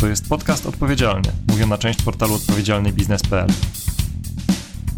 [0.00, 3.48] To jest podcast odpowiedzialny, mówią na część portalu odpowiedzialnybiznes.pl.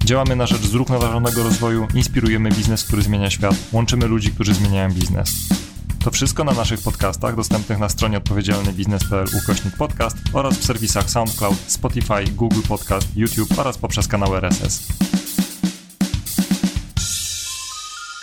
[0.05, 5.35] Działamy na rzecz zrównoważonego rozwoju, inspirujemy biznes, który zmienia świat, łączymy ludzi, którzy zmieniają biznes.
[6.05, 11.57] To wszystko na naszych podcastach dostępnych na stronie odpowiedzialnybiznes.pl ukośnik podcast oraz w serwisach SoundCloud,
[11.67, 14.89] Spotify, Google Podcast, YouTube oraz poprzez kanał RSS.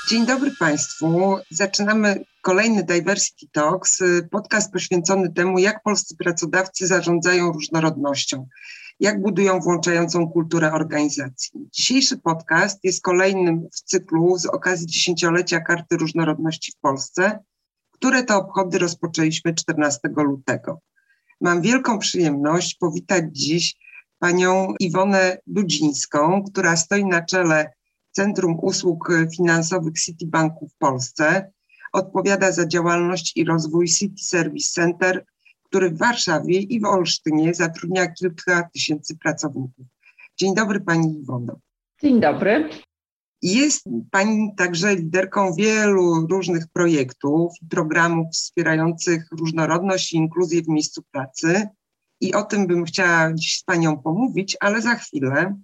[0.10, 1.38] Dzień dobry Państwu.
[1.52, 4.00] Zaczynamy kolejny Diversity Talks,
[4.32, 8.48] podcast poświęcony temu, jak polscy pracodawcy zarządzają różnorodnością,
[9.00, 11.52] jak budują włączającą kulturę organizacji.
[11.72, 17.40] Dzisiejszy podcast jest kolejnym w cyklu z okazji dziesięciolecia Karty Różnorodności w Polsce,
[17.92, 20.80] które to obchody rozpoczęliśmy 14 lutego.
[21.42, 23.76] Mam wielką przyjemność powitać dziś
[24.20, 27.74] panią Iwonę Dudzińską, która stoi na czele
[28.12, 31.52] Centrum Usług Finansowych Citibanku w Polsce.
[31.94, 35.26] Odpowiada za działalność i rozwój City Service Center,
[35.64, 39.86] który w Warszawie i w Olsztynie zatrudnia kilka tysięcy pracowników.
[40.38, 41.60] Dzień dobry Pani Iwono.
[42.02, 42.70] Dzień dobry.
[43.42, 51.04] Jest Pani także liderką wielu różnych projektów i programów wspierających różnorodność i inkluzję w miejscu
[51.12, 51.68] pracy.
[52.22, 55.56] I o tym bym chciała dziś z Panią pomówić, ale za chwilę,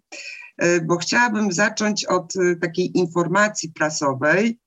[0.58, 4.60] e, bo chciałabym zacząć od e, takiej informacji prasowej,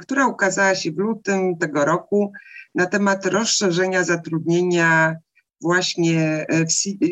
[0.00, 2.32] która ukazała się w lutym tego roku
[2.74, 5.16] na temat rozszerzenia zatrudnienia
[5.60, 6.46] właśnie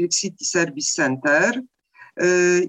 [0.09, 1.63] w City Service Center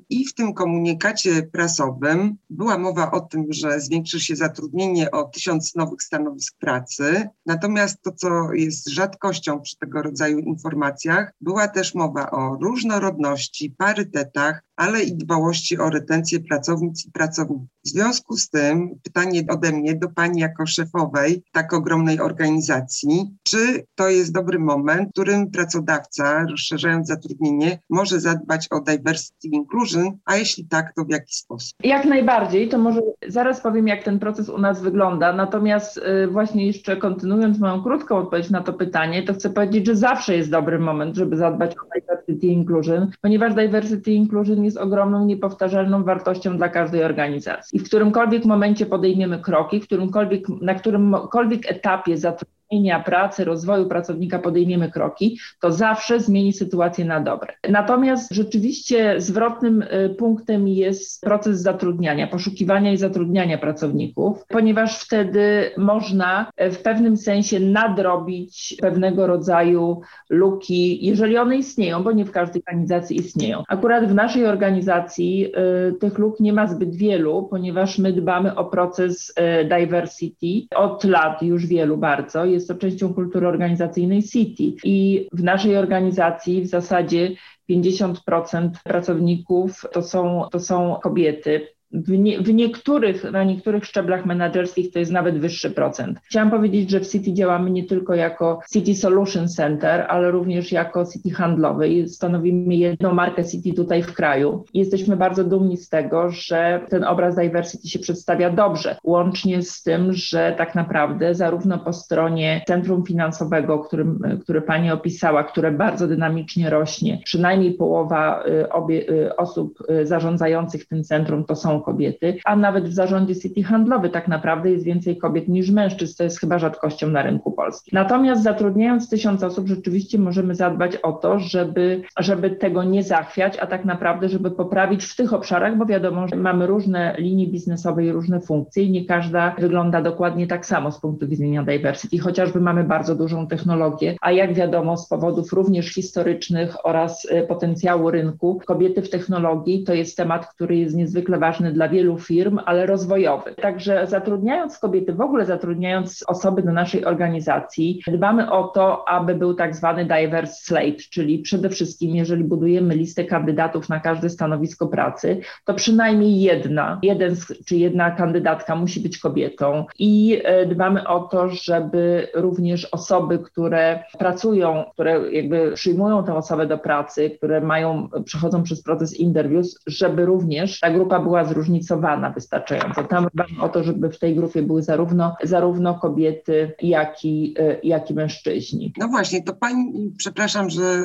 [0.09, 5.75] i w tym komunikacie prasowym była mowa o tym, że zwiększy się zatrudnienie o tysiąc
[5.75, 7.29] nowych stanowisk pracy.
[7.45, 14.63] Natomiast to, co jest rzadkością przy tego rodzaju informacjach, była też mowa o różnorodności, parytetach,
[14.75, 17.67] ale i dbałości o retencję pracownic i pracowników.
[17.85, 23.85] W związku z tym pytanie ode mnie do Pani jako szefowej tak ogromnej organizacji, czy
[23.95, 30.35] to jest dobry moment, w którym pracodawca, rozszerzając zatrudnienie, może zadbać o diversity inclusion, a
[30.35, 31.73] jeśli tak, to w jaki sposób?
[31.83, 35.33] Jak najbardziej, to może zaraz powiem, jak ten proces u nas wygląda.
[35.33, 39.95] Natomiast y, właśnie jeszcze kontynuując moją krótką odpowiedź na to pytanie, to chcę powiedzieć, że
[39.95, 46.57] zawsze jest dobry moment, żeby zadbać o diversity inclusion, ponieważ diversity inclusion ogromną, niepowtarzalną wartością
[46.57, 47.77] dla każdej organizacji.
[47.77, 52.60] I w którymkolwiek momencie podejmiemy kroki, w którymkolwiek, na którymkolwiek etapie zatrudnienia
[53.05, 57.53] pracy, rozwoju pracownika podejmiemy kroki, to zawsze zmieni sytuację na dobre.
[57.69, 66.51] Natomiast rzeczywiście zwrotnym y, punktem jest proces zatrudniania, poszukiwania i zatrudniania pracowników, ponieważ wtedy można
[66.57, 73.17] w pewnym sensie nadrobić pewnego rodzaju luki, jeżeli one istnieją, bo nie w każdej organizacji
[73.19, 73.63] istnieją.
[73.67, 75.51] Akurat w naszej organizacji
[75.89, 81.03] y, tych luk nie ma zbyt wielu, ponieważ my dbamy o proces y, diversity od
[81.03, 82.45] lat już wielu bardzo.
[82.45, 84.63] Jest jest to częścią kultury organizacyjnej City.
[84.83, 87.31] I w naszej organizacji w zasadzie
[87.69, 91.67] 50% pracowników to są, to są kobiety.
[91.93, 96.19] W, nie, w, niektórych, na niektórych szczeblach menedżerskich to jest nawet wyższy procent.
[96.23, 101.05] Chciałam powiedzieć, że w City działamy nie tylko jako City Solution Center, ale również jako
[101.05, 104.65] City handlowy i stanowimy jedną markę City tutaj w kraju.
[104.73, 110.13] Jesteśmy bardzo dumni z tego, że ten obraz diversity się przedstawia dobrze, łącznie z tym,
[110.13, 116.69] że tak naprawdę zarówno po stronie centrum finansowego, którym, który Pani opisała, które bardzo dynamicznie
[116.69, 122.55] rośnie, przynajmniej połowa y, obie, y, osób y, zarządzających tym centrum to są kobiety, a
[122.55, 126.59] nawet w zarządzie City handlowy tak naprawdę jest więcej kobiet niż mężczyzn, to jest chyba
[126.59, 127.91] rzadkością na rynku polskim.
[127.93, 133.67] Natomiast zatrudniając tysiąc osób, rzeczywiście możemy zadbać o to, żeby, żeby tego nie zachwiać, a
[133.67, 138.11] tak naprawdę, żeby poprawić w tych obszarach, bo wiadomo, że mamy różne linie biznesowe i
[138.11, 142.83] różne funkcje i nie każda wygląda dokładnie tak samo z punktu widzenia diversity, chociażby mamy
[142.83, 149.01] bardzo dużą technologię, a jak wiadomo z powodów również historycznych oraz y, potencjału rynku, kobiety
[149.01, 153.55] w technologii to jest temat, który jest niezwykle ważny dla wielu firm, ale rozwojowy.
[153.55, 159.53] Także zatrudniając kobiety, w ogóle zatrudniając osoby do naszej organizacji, dbamy o to, aby był
[159.53, 165.39] tak zwany diverse slate, czyli przede wszystkim, jeżeli budujemy listę kandydatów na każde stanowisko pracy,
[165.65, 167.35] to przynajmniej jedna, jeden
[167.65, 174.03] czy jedna kandydatka musi być kobietą i e, dbamy o to, żeby również osoby, które
[174.19, 180.25] pracują, które jakby przyjmują tę osobę do pracy, które mają, przechodzą przez proces interviews, żeby
[180.25, 183.03] również ta grupa była zróżnicowana zróżnicowana wystarczająco.
[183.03, 188.11] Tam dbamy o to, żeby w tej grupie były zarówno, zarówno kobiety, jak i, jak
[188.11, 188.93] i mężczyźni.
[188.97, 191.03] No właśnie, to pani, przepraszam, że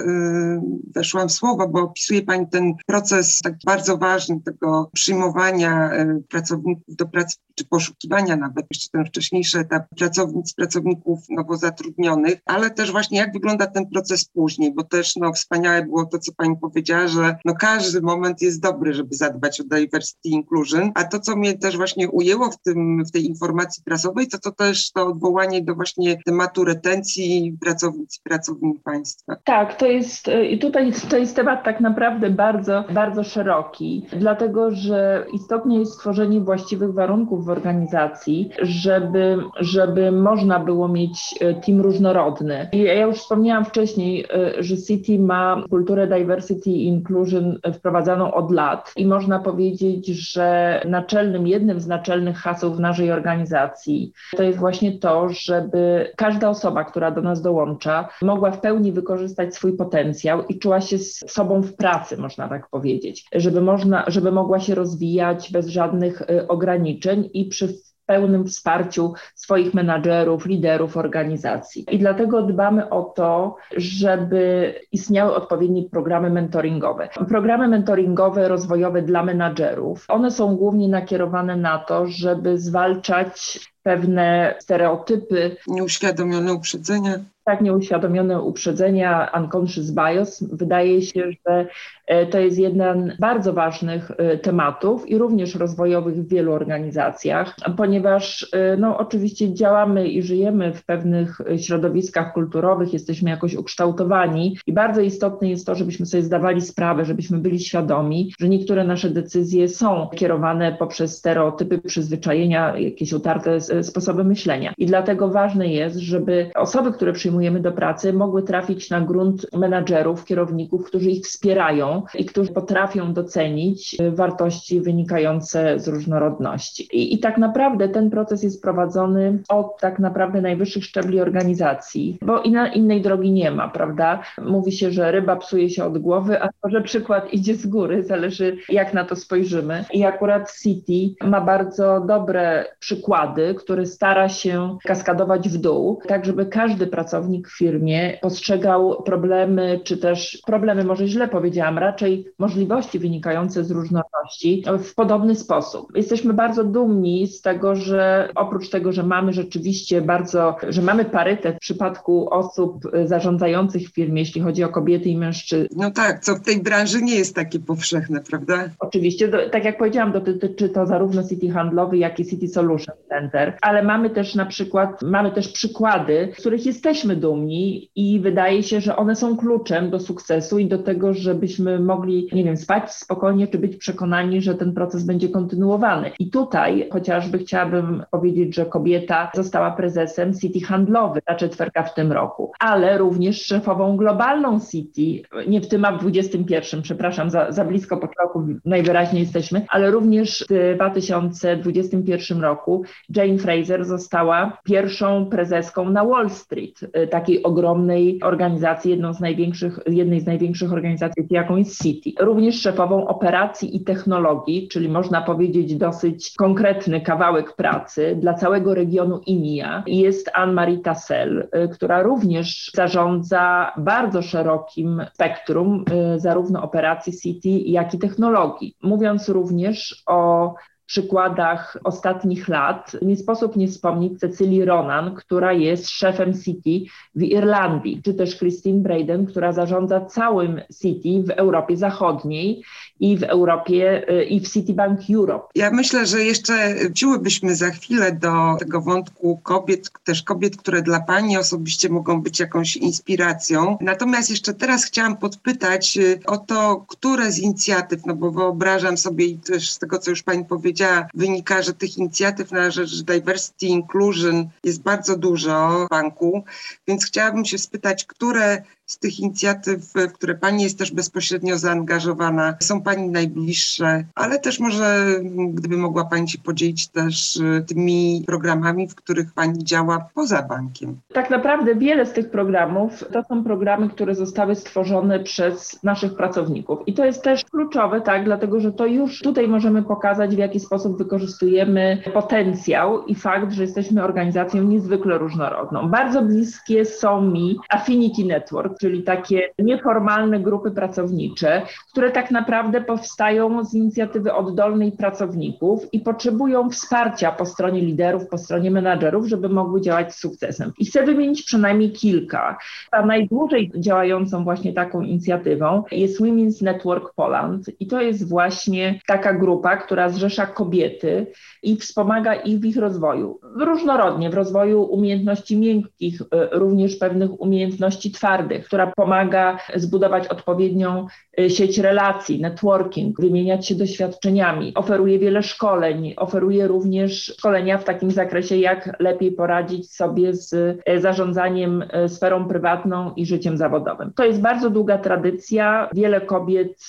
[0.94, 5.91] weszłam w słowo, bo opisuje pani ten proces tak bardzo ważny tego przyjmowania
[6.29, 12.70] pracowników do pracy, czy poszukiwania nawet, jeszcze ten wcześniejszy etap pracownic, pracowników nowo zatrudnionych, ale
[12.70, 16.56] też właśnie jak wygląda ten proces później, bo też no, wspaniałe było to, co pani
[16.56, 21.37] powiedziała, że no, każdy moment jest dobry, żeby zadbać o diversity inclusion, a to, co
[21.37, 25.63] mnie też właśnie ujęło w, tym, w tej informacji prasowej, to to też to odwołanie
[25.63, 29.37] do właśnie tematu retencji pracownic i pracowników państwa.
[29.45, 35.27] Tak, to jest i tutaj to jest temat tak naprawdę bardzo, bardzo szeroki, dlatego że
[35.33, 42.69] istotnie jest stworzenie właściwych warunków w organizacji, żeby, żeby można było mieć e, team różnorodny.
[42.73, 48.51] I ja już wspomniałam wcześniej, e, że City ma kulturę diversity i inclusion wprowadzaną od
[48.51, 50.36] lat i można powiedzieć, że
[50.85, 56.85] naczelnym, jednym z naczelnych haseł w naszej organizacji to jest właśnie to, żeby każda osoba,
[56.85, 61.62] która do nas dołącza, mogła w pełni wykorzystać swój potencjał i czuła się z sobą
[61.62, 67.31] w pracy, można tak powiedzieć, żeby, można, żeby mogła się rozwijać bez żadnych e, ograniczeń
[67.33, 67.69] i przy
[68.06, 71.85] pełnym wsparciu swoich menadżerów, liderów organizacji.
[71.91, 77.08] I dlatego dbamy o to, żeby istniały odpowiednie programy mentoringowe.
[77.29, 85.56] Programy mentoringowe, rozwojowe dla menadżerów, one są głównie nakierowane na to, żeby zwalczać pewne stereotypy.
[85.67, 90.45] Nieuświadomione uprzedzenia tak nieuświadomione uprzedzenia, unconscious bias.
[90.53, 91.67] Wydaje się, że
[92.07, 97.57] e, to jest jeden z bardzo ważnych e, tematów i również rozwojowych w wielu organizacjach,
[97.77, 104.73] ponieważ e, no, oczywiście działamy i żyjemy w pewnych środowiskach kulturowych, jesteśmy jakoś ukształtowani i
[104.73, 109.69] bardzo istotne jest to, żebyśmy sobie zdawali sprawę, żebyśmy byli świadomi, że niektóre nasze decyzje
[109.69, 114.75] są kierowane poprzez stereotypy, przyzwyczajenia, jakieś utarte sposoby myślenia.
[114.79, 119.47] I dlatego ważne jest, żeby osoby, które przyjmują przyjmujemy do pracy, mogły trafić na grunt
[119.53, 126.88] menadżerów, kierowników, którzy ich wspierają i którzy potrafią docenić wartości wynikające z różnorodności.
[126.93, 132.41] I, i tak naprawdę ten proces jest prowadzony od tak naprawdę najwyższych szczebli organizacji, bo
[132.41, 134.23] inna, innej drogi nie ma, prawda?
[134.43, 138.05] Mówi się, że ryba psuje się od głowy, a to, że przykład idzie z góry,
[138.05, 139.85] zależy jak na to spojrzymy.
[139.93, 146.47] I akurat City ma bardzo dobre przykłady, które stara się kaskadować w dół, tak żeby
[146.47, 152.99] każdy pracownik pracownik w firmie postrzegał problemy, czy też problemy, może źle powiedziałam, raczej możliwości
[152.99, 155.96] wynikające z różnorodności w podobny sposób.
[155.96, 161.56] Jesteśmy bardzo dumni z tego, że oprócz tego, że mamy rzeczywiście bardzo, że mamy parytet
[161.56, 165.69] w przypadku osób zarządzających w firmie, jeśli chodzi o kobiety i mężczyzn.
[165.76, 168.69] No tak, co w tej branży nie jest takie powszechne, prawda?
[168.78, 173.58] Oczywiście, do, tak jak powiedziałam, dotyczy to zarówno City Handlowy, jak i City Solution Center,
[173.61, 178.81] ale mamy też na przykład, mamy też przykłady, z których jesteśmy dumni i wydaje się,
[178.81, 183.49] że one są kluczem do sukcesu i do tego, żebyśmy mogli, nie wiem, spać spokojnie,
[183.49, 186.11] czy być przekonani, że ten proces będzie kontynuowany.
[186.19, 192.13] I tutaj chociażby chciałabym powiedzieć, że kobieta została prezesem City Handlowy na czetwerka w tym
[192.13, 197.65] roku, ale również szefową globalną City, nie w tym, a w 21, przepraszam, za, za
[197.65, 202.83] blisko po roku najwyraźniej jesteśmy, ale również w 2021 roku
[203.17, 210.20] Jane Fraser została pierwszą prezeską na Wall Street takiej ogromnej organizacji, jedną z największych, jednej
[210.20, 212.11] z największych organizacji, jaką jest City.
[212.20, 219.20] Również szefową operacji i technologii, czyli można powiedzieć dosyć konkretny kawałek pracy dla całego regionu
[219.26, 227.49] IMIA jest Anne-Marie Tassel, y, która również zarządza bardzo szerokim spektrum y, zarówno operacji City,
[227.49, 228.76] jak i technologii.
[228.83, 230.54] Mówiąc również o
[230.87, 238.02] przykładach ostatnich lat nie sposób nie wspomnieć Cecylii Ronan, która jest szefem City w Irlandii,
[238.05, 242.62] czy też Christine Braden, która zarządza całym City w Europie Zachodniej
[243.00, 245.45] i w Europie y, i w Citibank Europe.
[245.55, 251.00] Ja myślę, że jeszcze wróciłybyśmy za chwilę do tego wątku kobiet, też kobiet, które dla
[251.00, 253.78] Pani osobiście mogą być jakąś inspiracją.
[253.81, 259.25] Natomiast jeszcze teraz chciałam podpytać y, o to, które z inicjatyw, no bo wyobrażam sobie
[259.25, 260.75] i też z tego, co już Pani powiedziała,
[261.14, 266.45] wynika, że tych inicjatyw na rzecz diversity, inclusion jest bardzo dużo w banku,
[266.88, 272.55] więc chciałabym się spytać, które z tych inicjatyw, w które Pani jest też bezpośrednio zaangażowana,
[272.61, 275.07] są Pani najbliższe, ale też może
[275.49, 280.97] gdyby mogła Pani się podzielić też y, tymi programami, w których Pani działa poza bankiem.
[281.14, 286.78] Tak naprawdę wiele z tych programów to są programy, które zostały stworzone przez naszych pracowników.
[286.87, 290.61] I to jest też kluczowe, tak, dlatego że to już tutaj możemy pokazać, w jaki
[290.61, 295.88] sposób wykorzystujemy potencjał i fakt, że jesteśmy organizacją niezwykle różnorodną.
[295.88, 303.64] Bardzo bliskie są mi Affinity Network, czyli takie nieformalne grupy pracownicze, które tak naprawdę powstają
[303.64, 309.80] z inicjatywy oddolnej pracowników i potrzebują wsparcia po stronie liderów, po stronie menadżerów, żeby mogły
[309.80, 310.73] działać z sukcesem.
[310.78, 312.59] I chcę wymienić przynajmniej kilka.
[312.92, 319.35] A najdłużej działającą właśnie taką inicjatywą jest Women's Network Poland i to jest właśnie taka
[319.35, 321.26] grupa, która zrzesza kobiety
[321.62, 323.40] i wspomaga ich w ich rozwoju.
[323.61, 331.06] Różnorodnie, w rozwoju umiejętności miękkich, y, również pewnych umiejętności twardych, która pomaga zbudować odpowiednią
[331.49, 334.73] sieć relacji, networking, wymieniać się doświadczeniami.
[334.75, 341.00] Oferuje wiele szkoleń, oferuje również szkolenia w takim zakresie, jak lepiej poradzić sobie z y,
[341.00, 344.12] zarządzaniem sferą prywatną i życiem zawodowym.
[344.16, 345.88] To jest bardzo długa tradycja.
[345.95, 346.88] Wiele kobiet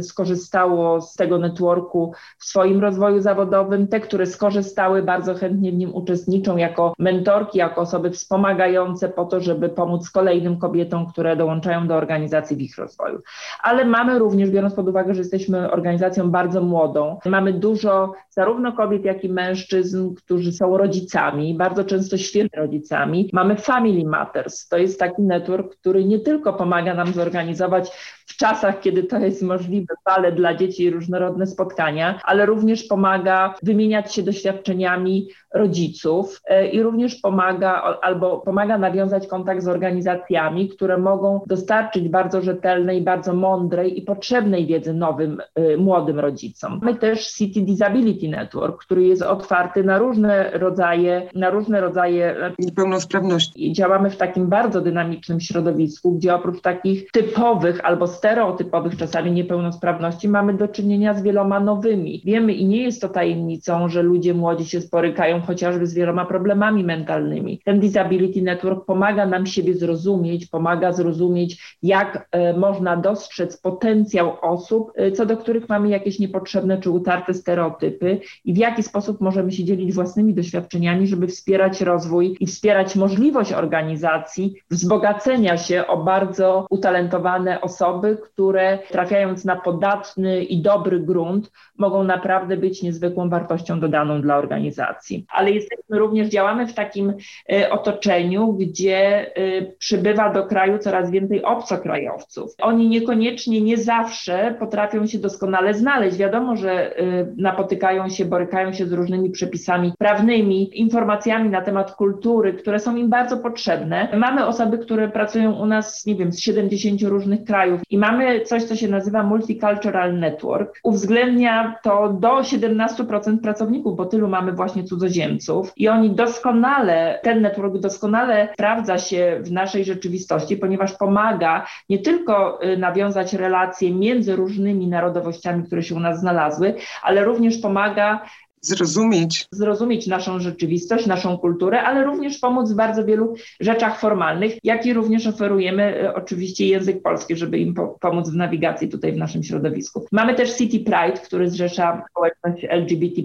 [0.00, 3.88] skorzystało z tego networku w swoim rozwoju zawodowym.
[3.88, 9.40] Te, które skorzystały, bardzo chętnie w nim uczestniczą jako mentorki, jako osoby wspomagające po to,
[9.40, 13.22] żeby pomóc kolejnym kobietom, które dołączają do organizacji w ich rozwoju.
[13.62, 19.04] Ale mamy również, biorąc pod uwagę, że jesteśmy organizacją bardzo młodą, mamy dużo zarówno kobiet,
[19.04, 23.30] jak i mężczyzn, którzy są rodzicami, bardzo często świetnymi rodzicami.
[23.32, 24.68] Mamy Family Matters.
[24.68, 27.90] To jest taki network, który nie tylko pomaga nam zorganizować
[28.26, 34.14] w czasach, kiedy to jest możliwe, bale dla dzieci różnorodne spotkania, ale również pomaga wymieniać
[34.14, 41.40] się doświadczeniami rodziców e, i również pomaga albo pomaga nawiązać kontakt z organizacjami, które mogą
[41.46, 46.78] dostarczyć bardzo rzetelnej, bardzo mądrej i potrzebnej wiedzy nowym, e, młodym rodzicom.
[46.82, 53.72] Mamy też City Disability Network, który jest otwarty na różne rodzaje, na różne rodzaje niepełnosprawności.
[53.72, 60.54] Działamy w takim bardzo dynamicznym środowisku, gdzie oprócz takich typowych albo stereotypowych czasami niepełnosprawności mamy
[60.54, 62.22] do czynienia z wieloma nowymi.
[62.24, 66.84] Wiemy i nie jest to tajemnicą, że ludzie młodzi się sporykają chociażby z wieloma problemami
[66.84, 67.60] mentalnymi.
[67.64, 74.92] Ten Disability Network pomaga nam siebie zrozumieć, pomaga zrozumieć, jak e, można dostrzec potencjał osób,
[74.94, 79.52] e, co do których mamy jakieś niepotrzebne czy utarte stereotypy i w jaki sposób możemy
[79.52, 86.66] się dzielić własnymi doświadczeniami, żeby wspierać rozwój i wspierać możliwość organizacji wzbogacenia się o bardzo
[86.70, 94.22] utalentowane osoby, które trafiając na podatny i dobry grunt, mogą naprawdę być niezwykłą wartością dodaną
[94.22, 97.14] dla organizacji ale jesteśmy również, działamy w takim
[97.52, 102.54] e, otoczeniu, gdzie e, przybywa do kraju coraz więcej obcokrajowców.
[102.60, 106.16] Oni niekoniecznie, nie zawsze potrafią się doskonale znaleźć.
[106.16, 107.02] Wiadomo, że e,
[107.36, 113.08] napotykają się, borykają się z różnymi przepisami prawnymi, informacjami na temat kultury, które są im
[113.08, 114.08] bardzo potrzebne.
[114.16, 118.64] Mamy osoby, które pracują u nas, nie wiem, z 70 różnych krajów i mamy coś,
[118.64, 120.80] co się nazywa Multicultural Network.
[120.82, 127.42] Uwzględnia to do 17% pracowników, bo tylu mamy właśnie cudzoziemców cudzoziemców i oni doskonale, ten
[127.42, 134.36] network doskonale sprawdza się w naszej rzeczywistości, ponieważ pomaga nie tylko y, nawiązać relacje między
[134.36, 138.20] różnymi narodowościami, które się u nas znalazły, ale również pomaga
[138.60, 139.46] zrozumieć.
[139.50, 144.92] Zrozumieć naszą rzeczywistość, naszą kulturę, ale również pomóc w bardzo wielu rzeczach formalnych, jak i
[144.92, 149.42] również oferujemy e, oczywiście język polski, żeby im po pomóc w nawigacji tutaj w naszym
[149.42, 150.06] środowisku.
[150.12, 153.22] Mamy też City Pride, który zrzesza społeczność LGBT+,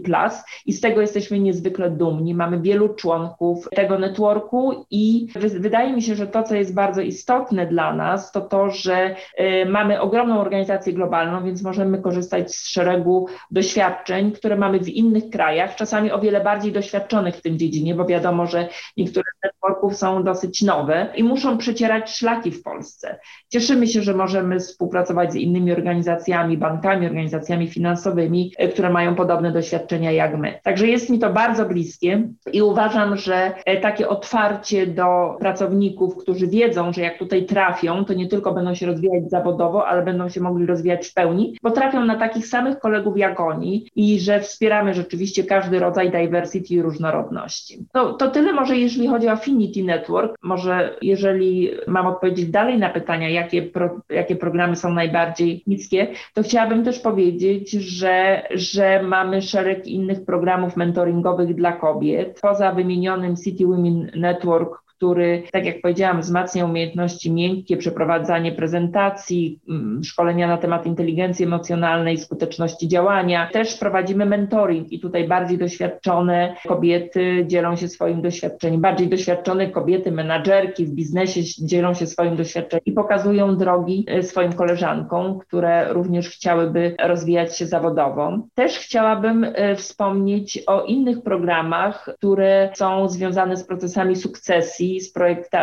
[0.65, 2.33] i z tego jesteśmy niezwykle dumni.
[2.33, 5.27] Mamy wielu członków tego networku i
[5.59, 9.65] wydaje mi się, że to, co jest bardzo istotne dla nas, to to, że y,
[9.69, 15.75] mamy ogromną organizację globalną, więc możemy korzystać z szeregu doświadczeń, które mamy w innych krajach,
[15.75, 20.23] czasami o wiele bardziej doświadczonych w tym dziedzinie, bo wiadomo, że niektóre z networków są
[20.23, 23.19] dosyć nowe i muszą przecierać szlaki w Polsce.
[23.49, 29.51] Cieszymy się, że możemy współpracować z innymi organizacjami, bankami, organizacjami finansowymi, e, które mają podobne
[29.51, 30.59] doświadczenia jak my.
[30.63, 36.47] Także jest mi to bardzo bliskie i uważam, że e, takie otwarcie do pracowników, którzy
[36.47, 40.41] wiedzą, że jak tutaj trafią, to nie tylko będą się rozwijać zawodowo, ale będą się
[40.41, 44.93] mogli rozwijać w pełni, bo trafią na takich samych kolegów jak oni i że wspieramy
[44.93, 47.85] rzeczywiście oczywiście każdy rodzaj diversity i różnorodności.
[47.93, 50.35] To, to tyle może jeżeli chodzi o Affinity Network.
[50.43, 56.43] Może jeżeli mam odpowiedzieć dalej na pytania, jakie, pro, jakie programy są najbardziej niskie, to
[56.43, 62.39] chciałabym też powiedzieć, że, że mamy szereg innych programów mentoringowych dla kobiet.
[62.41, 70.03] Poza wymienionym City Women Network, który, tak jak powiedziałam, wzmacnia umiejętności miękkie, przeprowadzanie prezentacji, mm,
[70.03, 73.49] szkolenia na temat inteligencji emocjonalnej, skuteczności działania.
[73.53, 80.11] Też prowadzimy mentoring i tutaj bardziej doświadczone kobiety dzielą się swoim doświadczeniem, bardziej doświadczone kobiety,
[80.11, 86.29] menadżerki w biznesie dzielą się swoim doświadczeniem i pokazują drogi e, swoim koleżankom, które również
[86.29, 88.39] chciałyby rozwijać się zawodowo.
[88.55, 95.13] Też chciałabym e, wspomnieć o innych programach, które są związane z procesami sukcesji, z,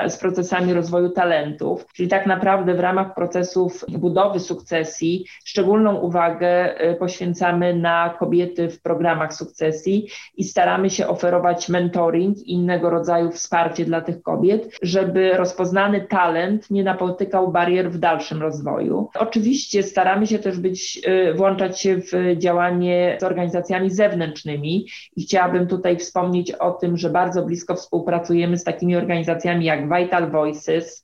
[0.09, 6.95] z procesami rozwoju talentów, czyli tak naprawdę w ramach procesów budowy sukcesji szczególną uwagę e,
[6.95, 14.01] poświęcamy na kobiety w programach sukcesji i staramy się oferować mentoring, innego rodzaju wsparcie dla
[14.01, 19.09] tych kobiet, żeby rozpoznany talent nie napotykał barier w dalszym rozwoju.
[19.15, 25.67] Oczywiście staramy się też być, e, włączać się w działanie z organizacjami zewnętrznymi i chciałabym
[25.67, 29.18] tutaj wspomnieć o tym, że bardzo blisko współpracujemy z takimi organizacjami
[29.61, 31.03] jak Vital Voices,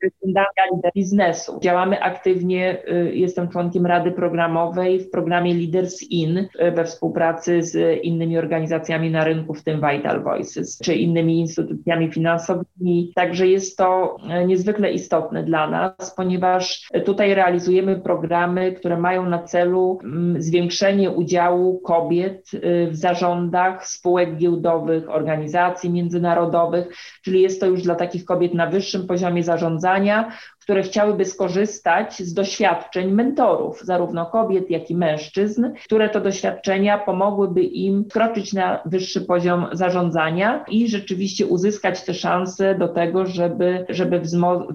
[0.94, 1.59] Biznesu.
[1.62, 8.02] Działamy aktywnie, y, jestem członkiem Rady Programowej w programie Leaders In y, we współpracy z
[8.02, 13.12] innymi organizacjami na rynku, w tym Vital Voices, czy innymi instytucjami finansowymi.
[13.14, 19.42] Także jest to y, niezwykle istotne dla nas, ponieważ tutaj realizujemy programy, które mają na
[19.42, 22.50] celu mm, zwiększenie udziału kobiet
[22.90, 26.87] w zarządach spółek giełdowych, organizacji międzynarodowych,
[27.23, 30.32] czyli jest to już dla takich kobiet na wyższym poziomie zarządzania,
[30.64, 37.62] które chciałyby skorzystać z doświadczeń mentorów, zarówno kobiet, jak i mężczyzn, które to doświadczenia pomogłyby
[37.62, 44.23] im kroczyć na wyższy poziom zarządzania i rzeczywiście uzyskać te szanse do tego, żeby, żeby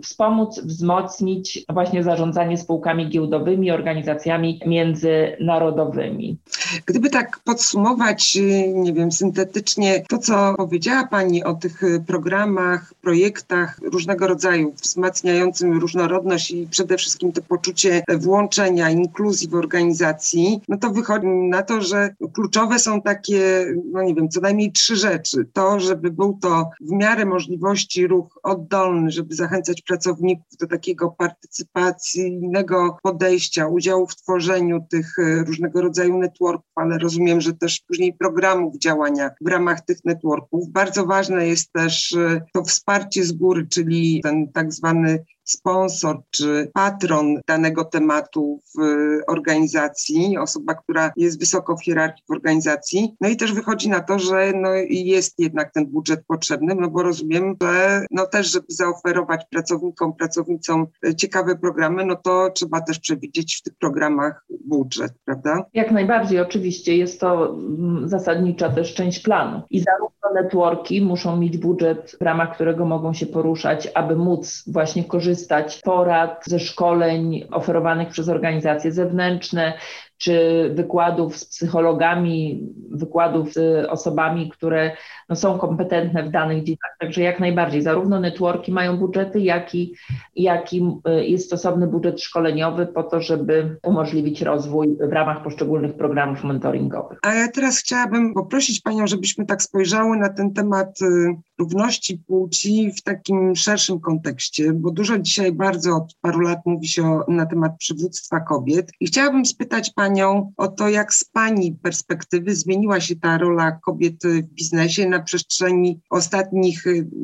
[0.03, 6.37] wspomóc, wzmocnić właśnie zarządzanie spółkami giełdowymi, organizacjami międzynarodowymi.
[6.85, 8.37] Gdyby tak podsumować,
[8.73, 16.51] nie wiem, syntetycznie to, co powiedziała Pani o tych programach, projektach różnego rodzaju wzmacniającym różnorodność
[16.51, 22.15] i przede wszystkim to poczucie włączenia, inkluzji w organizacji, no to wychodzi na to, że
[22.33, 25.45] kluczowe są takie, no nie wiem, co najmniej trzy rzeczy.
[25.53, 32.97] To, żeby był to w miarę możliwości ruch oddolny, żeby zachęcać pracowników do takiego partycypacyjnego
[33.03, 38.77] podejścia, udziału w tworzeniu tych e, różnego rodzaju networków, ale rozumiem, że też później programów
[38.77, 40.69] działania w ramach tych networków.
[40.69, 46.71] Bardzo ważne jest też e, to wsparcie z góry, czyli ten tak zwany sponsor czy
[46.73, 48.79] patron danego tematu w
[49.27, 53.15] organizacji, osoba, która jest wysoko w hierarchii w organizacji.
[53.21, 57.03] No i też wychodzi na to, że no jest jednak ten budżet potrzebny, no bo
[57.03, 63.55] rozumiem, że no też, żeby zaoferować pracownikom, pracownicom ciekawe programy, no to trzeba też przewidzieć
[63.57, 65.65] w tych programach budżet, prawda?
[65.73, 66.97] Jak najbardziej, oczywiście.
[66.97, 69.61] Jest to mm, zasadnicza też część planu.
[69.69, 75.03] I zarówno networki muszą mieć budżet, w ramach którego mogą się poruszać, aby móc właśnie
[75.03, 79.73] korzystać korzystać porad ze szkoleń oferowanych przez organizacje zewnętrzne,
[80.19, 84.91] czy wykładów z psychologami, wykładów z osobami, które
[85.29, 86.95] no, są kompetentne w danych dziedzinach.
[86.99, 89.95] Także jak najbardziej, zarówno networki mają budżety, jak i,
[90.35, 95.93] jak i y, jest stosowny budżet szkoleniowy po to, żeby umożliwić rozwój w ramach poszczególnych
[95.93, 97.19] programów mentoringowych.
[97.21, 102.91] A ja teraz chciałabym poprosić Panią, żebyśmy tak spojrzały na ten temat y, równości płci
[102.97, 107.45] w takim szerszym kontekście, bo dużo dzisiaj bardzo od paru lat mówi się o, na
[107.45, 108.91] temat przywództwa kobiet.
[108.99, 114.15] I chciałabym spytać Panią o to, jak z Pani perspektywy zmieniła się ta rola kobiet
[114.23, 116.83] w biznesie na przestrzeni ostatnich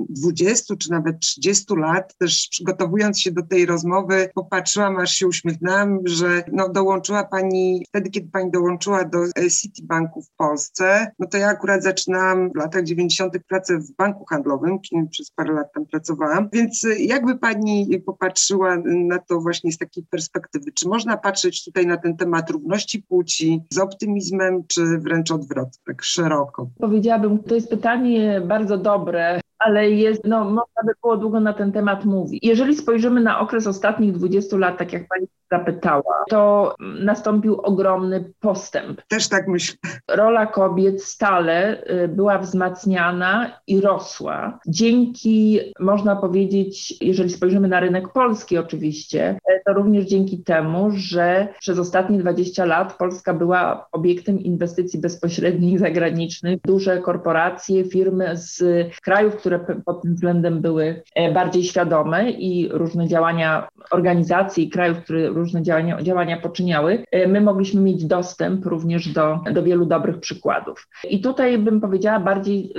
[0.10, 2.17] 20 czy nawet 30 lat.
[2.17, 8.10] Też przygotowując się do tej rozmowy, popatrzyłam, aż się uśmiechnęłam, że no, dołączyła Pani, wtedy
[8.10, 9.19] kiedy Pani dołączyła do
[9.62, 13.34] Citibanku w Polsce, no to ja akurat zaczynałam w latach 90.
[13.48, 16.49] pracę w banku handlowym, przez parę lat tam pracowałam.
[16.53, 20.71] Więc y, jakby Pani popatrzyła na to właśnie z takiej perspektywy?
[20.71, 26.03] Czy można patrzeć tutaj na ten temat równości płci z optymizmem, czy wręcz odwrotnie, tak
[26.03, 26.69] szeroko?
[26.79, 31.71] Powiedziałabym, to jest pytanie bardzo dobre ale jest, no, można by było długo na ten
[31.71, 32.39] temat mówić.
[32.43, 39.01] Jeżeli spojrzymy na okres ostatnich 20 lat, tak jak Pani zapytała, to nastąpił ogromny postęp.
[39.07, 39.77] Też tak myślę.
[40.09, 44.59] Rola kobiet stale y, była wzmacniana i rosła.
[44.67, 51.47] Dzięki, można powiedzieć, jeżeli spojrzymy na rynek polski oczywiście, y, to również dzięki temu, że
[51.59, 56.59] przez ostatnie 20 lat Polska była obiektem inwestycji bezpośrednich zagranicznych.
[56.61, 58.63] Duże korporacje, firmy z
[59.01, 65.27] krajów, które pod tym względem były e, bardziej świadome i różne działania organizacji krajów, które
[65.27, 70.88] różne działania, działania poczyniały, my mogliśmy mieć dostęp również do, do wielu dobrych przykładów.
[71.10, 72.73] I tutaj bym powiedziała bardziej,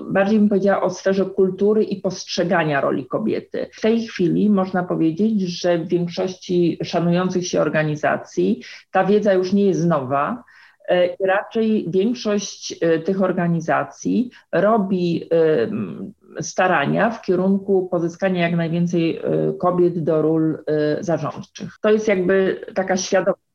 [0.00, 3.66] bardziej bym powiedziała o sferze kultury i postrzegania roli kobiety.
[3.72, 9.64] W tej chwili można powiedzieć, że w większości szanujących się organizacji ta wiedza już nie
[9.64, 10.44] jest nowa.
[10.88, 19.20] E, raczej większość e, tych organizacji robi e, starania w kierunku pozyskania jak najwięcej
[19.60, 20.64] kobiet do ról
[21.00, 21.78] zarządczych.
[21.82, 23.45] To jest jakby taka świadomość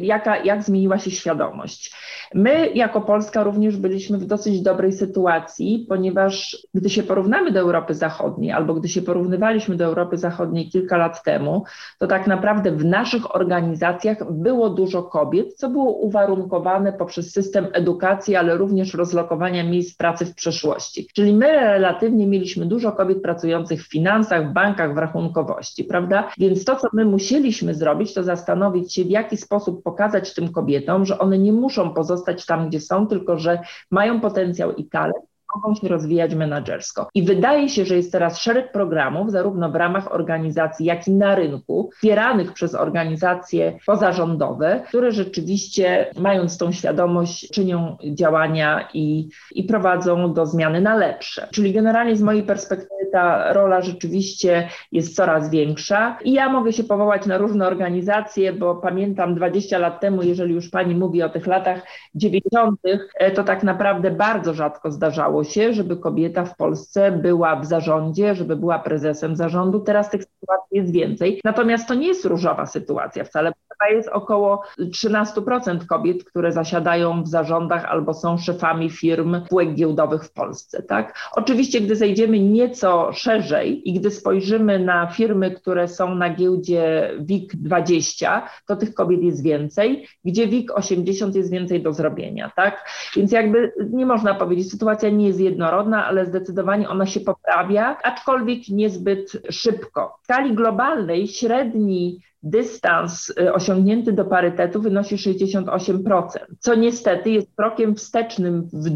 [0.00, 1.92] jaka, jak zmieniła się świadomość.
[2.34, 7.94] My jako Polska również byliśmy w dosyć dobrej sytuacji, ponieważ gdy się porównamy do Europy
[7.94, 11.64] Zachodniej, albo gdy się porównywaliśmy do Europy Zachodniej kilka lat temu,
[11.98, 18.36] to tak naprawdę w naszych organizacjach było dużo kobiet, co było uwarunkowane poprzez system edukacji,
[18.36, 21.08] ale również rozlokowania miejsc pracy w przeszłości.
[21.14, 26.28] Czyli my relatywnie mieliśmy dużo kobiet pracujących w finansach, w bankach, w rachunkowości, prawda?
[26.38, 31.06] Więc to, co my musieliśmy zrobić, to zastanowić się, w jaki sposób pokazać tym kobietom,
[31.06, 35.24] że one nie muszą pozostać tam, gdzie są, tylko że mają potencjał i talent
[35.56, 37.08] mogą się rozwijać menedżersko.
[37.14, 41.34] I wydaje się, że jest teraz szereg programów, zarówno w ramach organizacji, jak i na
[41.34, 50.34] rynku, wspieranych przez organizacje pozarządowe, które rzeczywiście, mając tą świadomość, czynią działania i, i prowadzą
[50.34, 51.48] do zmiany na lepsze.
[51.52, 56.18] Czyli generalnie z mojej perspektywy ta rola rzeczywiście jest coraz większa.
[56.24, 60.70] I ja mogę się powołać na różne organizacje, bo pamiętam 20 lat temu, jeżeli już
[60.70, 61.82] pani mówi o tych latach
[62.14, 62.80] 90.,
[63.14, 68.34] e, to tak naprawdę bardzo rzadko zdarzało się, żeby kobieta w Polsce była w zarządzie,
[68.34, 69.80] żeby była prezesem zarządu.
[69.80, 71.40] Teraz tych sytuacji jest więcej.
[71.44, 73.52] Natomiast to nie jest różowa sytuacja wcale.
[73.82, 80.24] Chyba jest około 13% kobiet, które zasiadają w zarządach albo są szefami firm spółek giełdowych
[80.24, 80.82] w Polsce.
[80.82, 81.18] Tak?
[81.32, 87.56] Oczywiście, gdy zejdziemy nieco szerzej i gdy spojrzymy na firmy, które są na giełdzie WIG
[87.56, 92.52] 20, to tych kobiet jest więcej, gdzie WIG 80 jest więcej do zrobienia.
[92.56, 92.88] Tak?
[93.16, 98.68] Więc jakby nie można powiedzieć, sytuacja nie jest jednorodna, ale zdecydowanie ona się poprawia, aczkolwiek
[98.68, 100.18] niezbyt szybko.
[100.22, 106.22] W skali globalnej średni dystans y, osiągnięty do parytetu wynosi 68%,
[106.58, 108.90] co niestety jest krokiem wstecznym w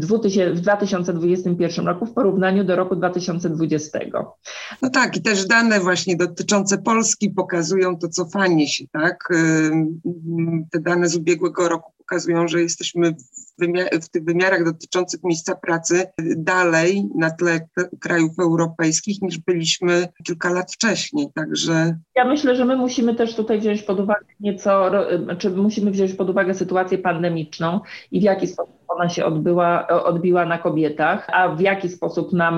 [0.61, 3.99] 2021 roku w porównaniu do roku 2020.
[4.81, 9.27] No tak, i też dane właśnie dotyczące Polski pokazują to cofanie się, tak?
[10.71, 13.15] Te dane z ubiegłego roku pokazują, że jesteśmy
[14.01, 16.05] w, tych wymiarach dotyczących miejsca pracy
[16.37, 17.67] dalej na tle
[17.99, 21.27] krajów europejskich niż byliśmy kilka lat wcześniej.
[21.35, 21.97] Także.
[22.15, 24.91] Ja myślę, że my musimy też tutaj wziąć pod uwagę nieco,
[25.37, 27.79] czy musimy wziąć pod uwagę sytuację pandemiczną
[28.11, 32.51] i w jaki sposób ona się odbyła, odbiła na kobietach, a w jaki sposób na,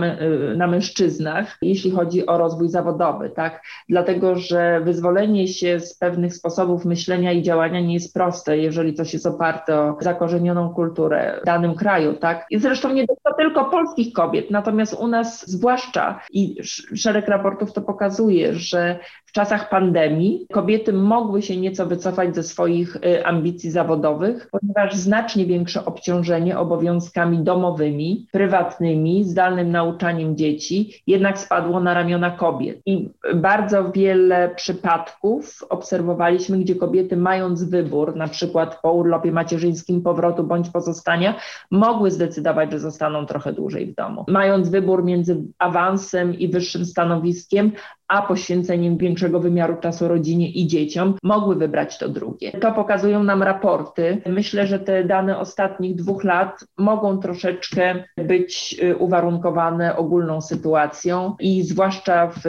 [0.56, 3.63] na mężczyznach, jeśli chodzi o rozwój zawodowy, tak?
[3.89, 9.13] Dlatego, że wyzwolenie się z pewnych sposobów myślenia i działania nie jest proste, jeżeli coś
[9.13, 12.45] jest oparte o zakorzenioną kulturę w danym kraju, tak?
[12.50, 16.58] I zresztą nie to tylko polskich kobiet, natomiast u nas zwłaszcza i
[16.95, 19.00] szereg raportów to pokazuje, że
[19.36, 25.86] czasach pandemii kobiety mogły się nieco wycofać ze swoich y, ambicji zawodowych, ponieważ znacznie większe
[25.86, 32.82] obciążenie obciążenie obowiązkami domowymi, prywatnymi, zdalnym nauczaniem dzieci, jednak spadło na ramiona kobiet.
[32.86, 40.43] I bardzo wiele przypadków obserwowaliśmy, gdzie kobiety mając wybór, na przykład po urlopie macierzyńskim powrotu
[40.43, 41.36] bądź pozostania,
[41.71, 44.26] mogły zdecydować, że zostaną trochę dłużej w domu.
[44.28, 47.71] Mając wybór między awansem i wyższym stanowiskiem,
[48.08, 52.52] a poświęceniem większego wymiaru czasu rodzinie i dzieciom, mogły wybrać to drugie.
[52.52, 54.22] To pokazują nam raporty.
[54.26, 61.63] Myślę, że te dane ostatnich dwóch lat mogą troszeczkę być y, uwarunkowane ogólną sytuacją i
[61.63, 62.41] zwłaszcza w,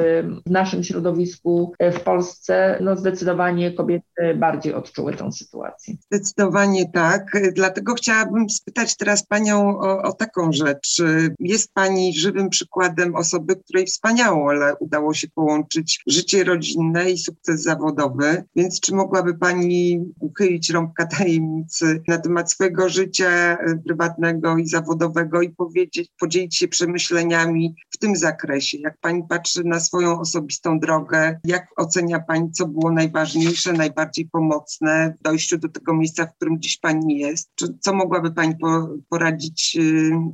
[0.46, 5.94] w naszym środowisku y, w Polsce, no zdecydowanie kobiety bardziej odczuły tą sytuację.
[6.12, 7.30] Zdecydowanie tak.
[7.52, 11.02] Dlatego chciałabym spytać teraz Panią o, o taką rzecz.
[11.40, 17.18] Jest Pani żywym przykładem osoby, której wspaniało, ale udało się połączyć połączyć życie rodzinne i
[17.18, 18.44] sukces zawodowy.
[18.56, 25.42] Więc czy mogłaby Pani uchylić rąbka tajemnicy na temat swojego życia e, prywatnego i zawodowego
[25.42, 28.78] i powiedzieć, podzielić się przemyśleniami w tym zakresie?
[28.78, 35.14] Jak Pani patrzy na swoją osobistą drogę, jak ocenia Pani, co było najważniejsze, najbardziej pomocne
[35.20, 37.50] w dojściu do tego miejsca, w którym dziś Pani jest?
[37.54, 39.80] Czy, co mogłaby Pani po, poradzić e,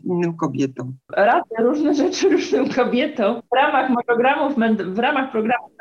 [0.04, 0.96] innym kobietom?
[1.16, 3.42] Radzę różne rzeczy różnym kobietom.
[3.52, 4.54] W ramach monogramów,
[4.94, 5.72] w ramach programu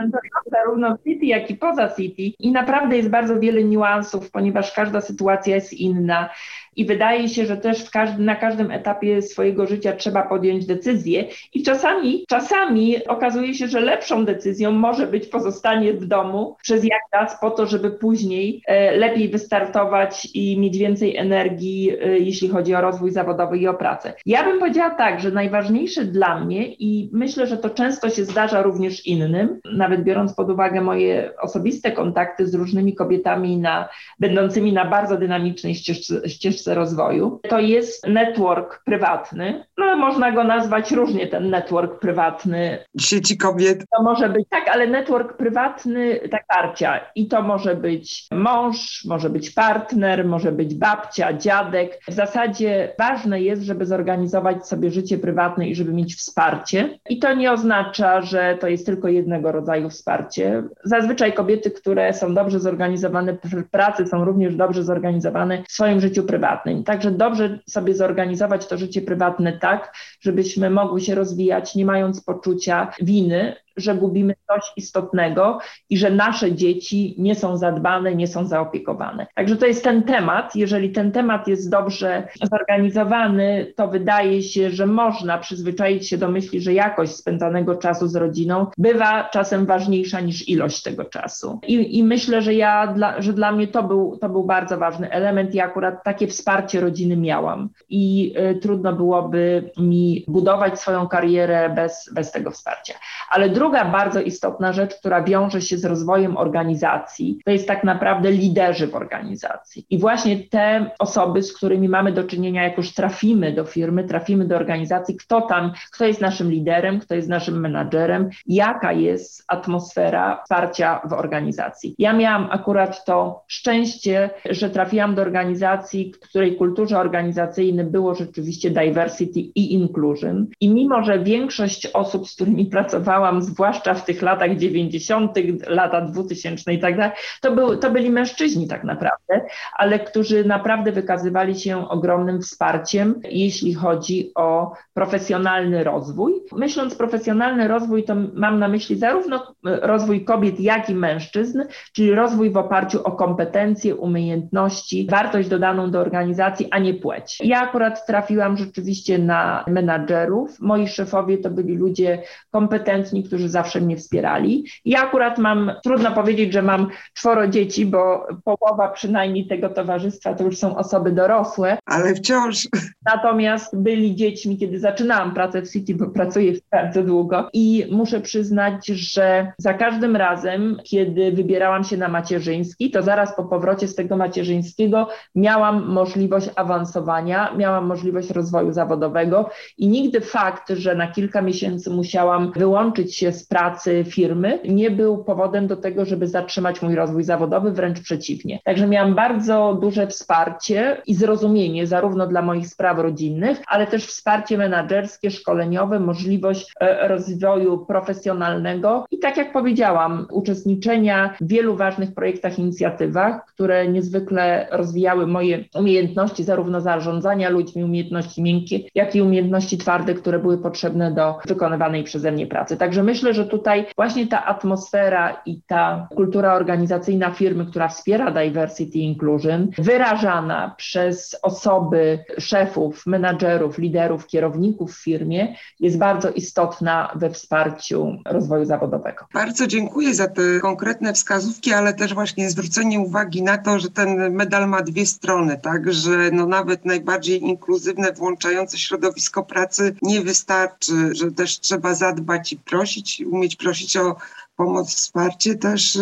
[0.51, 2.21] zarówno w City, jak i poza City.
[2.39, 6.29] I naprawdę jest bardzo wiele niuansów, ponieważ każda sytuacja jest inna.
[6.75, 11.63] I wydaje się, że też każdy, na każdym etapie swojego życia trzeba podjąć decyzję i
[11.63, 17.39] czasami, czasami okazuje się, że lepszą decyzją może być pozostanie w domu przez jak czas
[17.41, 22.81] po to, żeby później e, lepiej wystartować i mieć więcej energii, e, jeśli chodzi o
[22.81, 24.13] rozwój zawodowy i o pracę.
[24.25, 28.61] Ja bym powiedziała tak, że najważniejsze dla mnie i myślę, że to często się zdarza
[28.61, 34.85] również innym, nawet biorąc pod uwagę moje osobiste kontakty z różnymi kobietami na, będącymi na
[34.85, 37.39] bardzo dynamicznej ścieżce, ścieżce rozwoju.
[37.49, 39.65] To jest network prywatny.
[39.77, 42.77] No, można go nazwać różnie, ten network prywatny.
[42.99, 43.85] Sieci kobiet.
[43.97, 46.99] To może być tak, ale network prywatny, tak parcia.
[47.15, 51.99] I to może być mąż, może być partner, może być babcia, dziadek.
[52.07, 56.99] W zasadzie ważne jest, żeby zorganizować sobie życie prywatne i żeby mieć wsparcie.
[57.09, 60.63] I to nie oznacza, że to jest tylko jednego rodzaju wsparcie.
[60.83, 66.23] Zazwyczaj kobiety, które są dobrze zorganizowane w pracy, są również dobrze zorganizowane w swoim życiu
[66.23, 66.83] prywatnym.
[66.83, 72.91] Także dobrze sobie zorganizować to życie prywatne tak, żebyśmy mogły się rozwijać, nie mając poczucia
[73.01, 79.27] winy, że gubimy coś istotnego i że nasze dzieci nie są zadbane, nie są zaopiekowane.
[79.35, 80.55] Także to jest ten temat.
[80.55, 86.61] Jeżeli ten temat jest dobrze zorganizowany, to wydaje się, że można przyzwyczaić się do myśli,
[86.61, 91.59] że jakość spędzanego czasu z rodziną bywa czasem ważniejsza niż ilość tego czasu.
[91.67, 95.11] I, i myślę, że ja, dla, że dla mnie to był, to był bardzo ważny
[95.11, 97.69] element i akurat takie wsparcie rodziny miałam.
[97.89, 102.93] I y, trudno byłoby mi budować swoją karierę bez, bez tego wsparcia.
[103.29, 108.31] Ale druga bardzo istotna rzecz, która wiąże się z rozwojem organizacji, to jest tak naprawdę
[108.31, 109.85] liderzy w organizacji.
[109.89, 114.45] I właśnie te osoby, z którymi mamy do czynienia, jak już trafimy do firmy, trafimy
[114.45, 120.41] do organizacji, kto tam, kto jest naszym liderem, kto jest naszym menadżerem, jaka jest atmosfera
[120.43, 121.95] wsparcia w organizacji.
[121.97, 129.39] Ja miałam akurat to szczęście, że trafiłam do organizacji, której kulturze organizacyjnej było rzeczywiście diversity
[129.39, 130.47] i inclusion.
[130.61, 135.35] I mimo, że większość osób, z którymi pracowałam, zwłaszcza w tych latach 90.,
[135.67, 137.11] lata 2000 i tak dalej,
[137.41, 139.45] to, był, to byli mężczyźni tak naprawdę,
[139.77, 146.33] ale którzy naprawdę wykazywali się ogromnym wsparciem, jeśli chodzi o profesjonalny rozwój.
[146.51, 151.61] Myśląc profesjonalny rozwój, to mam na myśli zarówno rozwój kobiet, jak i mężczyzn,
[151.93, 157.37] czyli rozwój w oparciu o kompetencje, umiejętności, wartość dodaną do organizacji, a nie płeć.
[157.43, 160.59] Ja akurat trafiłam rzeczywiście na menadżerów.
[160.59, 164.65] Moi szefowie to byli ludzie kompetentni, którzy zawsze mnie wspierali.
[164.85, 170.43] Ja akurat mam, trudno powiedzieć, że mam czworo dzieci, bo połowa przynajmniej tego towarzystwa to
[170.43, 171.77] już są osoby dorosłe.
[171.85, 172.67] Ale wciąż.
[173.05, 178.87] Natomiast byli dziećmi, kiedy zaczynałam pracę w City, bo pracuję bardzo długo i muszę przyznać,
[178.87, 184.17] że za każdym razem, kiedy wybierałam się na macierzyński, to zaraz po powrocie z tego
[184.17, 191.89] macierzyńskiego miałam możliwość awansowania, miałam możliwość rozwoju zawodowego i nigdy fakt, że na kilka miesięcy
[191.89, 197.23] musiałam wyłączyć się z pracy firmy, nie był powodem do tego, żeby zatrzymać mój rozwój
[197.23, 198.59] zawodowy, wręcz przeciwnie.
[198.65, 204.57] Także miałam bardzo duże wsparcie i zrozumienie zarówno dla moich spraw rodzinnych, ale też wsparcie
[204.57, 212.59] menedżerskie, szkoleniowe, możliwość e, rozwoju profesjonalnego i tak jak powiedziałam, uczestniczenia w wielu ważnych projektach,
[212.59, 220.13] inicjatywach, które niezwykle rozwijały moje umiejętności zarówno zarządzania ludźmi, umiejętności miękkie, jak i umiejętności twarde,
[220.13, 222.77] które były potrzebne do wykonywanej przeze mnie pracy.
[222.77, 228.99] Także myślę, że tutaj właśnie ta atmosfera i ta kultura organizacyjna firmy, która wspiera diversity
[228.99, 238.17] inclusion, wyrażana przez osoby, szefów, menadżerów, liderów, kierowników w firmie, jest bardzo istotna we wsparciu
[238.25, 239.25] rozwoju zawodowego.
[239.33, 244.33] Bardzo dziękuję za te konkretne wskazówki, ale też właśnie zwrócenie uwagi na to, że ten
[244.35, 250.93] medal ma dwie strony, tak, że no nawet najbardziej inkluzywne, włączające środowisko pracy nie wystarczy,
[251.15, 254.15] że też trzeba zadbać i prosić, umieć prosić o
[254.55, 255.99] pomoc, wsparcie, też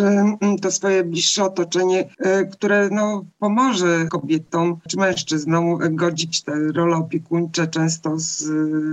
[0.62, 7.66] to swoje bliższe otoczenie, e, które no, pomoże kobietom czy mężczyznom godzić te role opiekuńcze
[7.66, 8.48] często z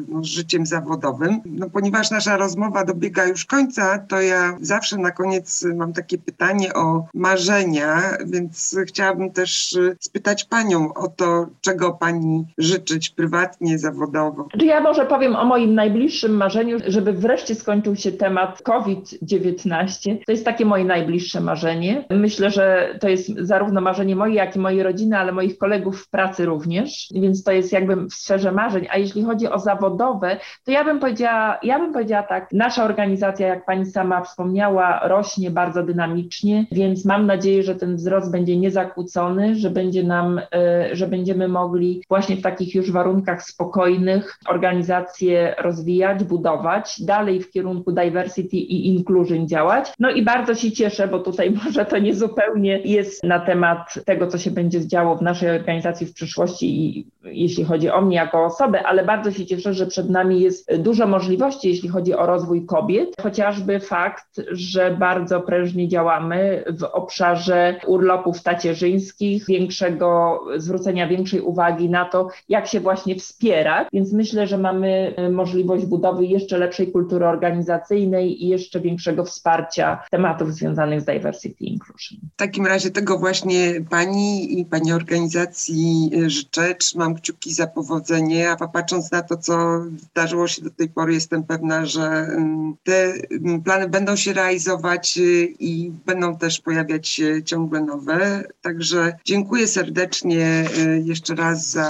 [0.09, 1.41] no, życiem zawodowym.
[1.45, 6.73] No, ponieważ nasza rozmowa dobiega już końca, to ja zawsze na koniec mam takie pytanie
[6.73, 14.47] o marzenia, więc chciałabym też spytać Panią o to, czego Pani życzyć prywatnie, zawodowo.
[14.59, 20.17] Ja może powiem o moim najbliższym marzeniu, żeby wreszcie skończył się temat COVID-19 19.
[20.25, 22.05] To jest takie moje najbliższe marzenie.
[22.09, 26.09] Myślę, że to jest zarówno marzenie moje, jak i mojej rodziny, ale moich kolegów w
[26.09, 28.87] pracy również, więc to jest jakby w sferze marzeń.
[28.89, 33.47] A jeśli chodzi o zawodowe, to ja bym powiedziała, ja bym powiedziała tak, nasza organizacja,
[33.47, 39.55] jak pani sama wspomniała, rośnie bardzo dynamicznie, więc mam nadzieję, że ten wzrost będzie niezakłócony,
[39.55, 46.23] że będzie nam, e, że będziemy mogli właśnie w takich już warunkach spokojnych organizację rozwijać,
[46.23, 49.93] budować, dalej w kierunku diversity i inclusion działać.
[49.99, 54.27] No i bardzo się cieszę, bo tutaj może to nie zupełnie jest na temat tego,
[54.27, 58.45] co się będzie działo w naszej organizacji w przyszłości i jeśli chodzi o mnie jako
[58.45, 62.65] osobę, ale bardzo się cieszę, że przed nami jest dużo możliwości, jeśli chodzi o rozwój
[62.65, 63.09] kobiet.
[63.21, 72.05] Chociażby fakt, że bardzo prężnie działamy w obszarze urlopów tacierzyńskich, większego zwrócenia większej uwagi na
[72.05, 73.87] to, jak się właśnie wspierać.
[73.93, 80.53] Więc myślę, że mamy możliwość budowy jeszcze lepszej kultury organizacyjnej i jeszcze większego wsparcia tematów
[80.53, 82.19] związanych z diversity inclusion.
[82.33, 86.75] W takim razie tego właśnie pani i pani organizacji życzę.
[86.75, 91.43] Trzymam kciuki za powodzenie, a patrząc na to, co zdarzyło się do tej pory, jestem
[91.43, 97.43] pewna, że mm, te mm, plany będą się realizować y, i będą też pojawiać się
[97.43, 98.43] ciągle nowe.
[98.61, 101.89] Także dziękuję serdecznie y, jeszcze raz za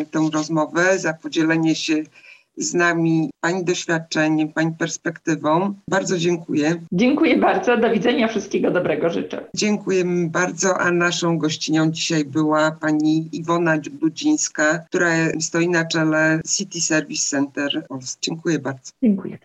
[0.00, 2.02] y, tę rozmowę, za podzielenie się
[2.56, 5.74] z nami Pani doświadczeniem, Pani perspektywą.
[5.88, 6.76] Bardzo dziękuję.
[6.92, 7.76] Dziękuję bardzo.
[7.76, 8.28] Do widzenia.
[8.28, 9.44] Wszystkiego dobrego życzę.
[9.56, 16.80] Dziękujemy bardzo, a naszą gościnią dzisiaj była Pani Iwona Dudzińska, która stoi na czele City
[16.80, 18.18] Service Center Polski.
[18.22, 18.92] Dziękuję bardzo.
[19.02, 19.38] Dziękuję.